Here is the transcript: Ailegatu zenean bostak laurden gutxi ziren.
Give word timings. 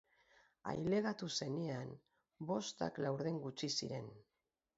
Ailegatu 0.69 1.29
zenean 1.37 1.91
bostak 2.53 2.99
laurden 3.05 3.39
gutxi 3.45 3.71
ziren. 3.75 4.11